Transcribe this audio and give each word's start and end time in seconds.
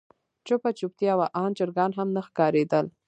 چوپه 0.47 0.69
چوپتيا 0.79 1.13
وه 1.17 1.27
آن 1.43 1.51
چرګان 1.57 1.91
هم 1.97 2.07
نه 2.15 2.21
ښکارېدل. 2.27 2.85